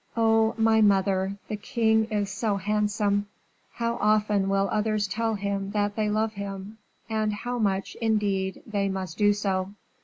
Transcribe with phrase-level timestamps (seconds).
[0.17, 1.37] Oh, my mother!
[1.47, 3.27] the king is so handsome!
[3.73, 8.89] how often will others tell him that they love him, and how much, indeed, they
[8.89, 9.73] must do so!"